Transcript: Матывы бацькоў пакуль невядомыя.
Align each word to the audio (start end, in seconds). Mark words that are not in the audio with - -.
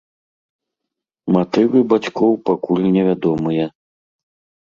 Матывы 1.35 1.79
бацькоў 1.91 2.33
пакуль 2.51 2.87
невядомыя. 2.97 3.65